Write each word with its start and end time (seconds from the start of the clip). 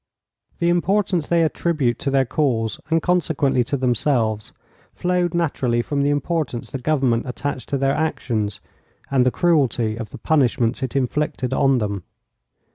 The 0.57 0.69
importance 0.69 1.27
they 1.27 1.43
attribute 1.43 1.99
to 1.99 2.09
their 2.09 2.25
cause, 2.25 2.79
and 2.89 3.03
consequently 3.03 3.63
to 3.65 3.77
themselves, 3.77 4.51
flowed 4.95 5.35
naturally 5.35 5.83
from 5.83 6.01
the 6.01 6.09
importance 6.09 6.71
the 6.71 6.79
government 6.79 7.27
attached 7.27 7.69
to 7.69 7.77
their 7.77 7.93
actions, 7.93 8.61
and 9.11 9.27
the 9.27 9.29
cruelty 9.29 9.97
of 9.97 10.09
the 10.09 10.17
punishments 10.17 10.81
it 10.81 10.95
inflicted 10.95 11.53
on 11.53 11.77
them. 11.77 12.01